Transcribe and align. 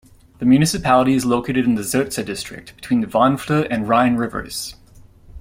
The 0.39 0.47
municipality 0.47 1.13
is 1.13 1.25
located 1.25 1.65
in 1.65 1.75
the 1.75 1.83
Zurzach 1.83 2.25
district, 2.25 2.75
between 2.75 3.01
the 3.01 3.07
Wandfluh 3.07 3.67
and 3.69 3.87
Rhine 3.87 4.15
rivers. 4.15 4.75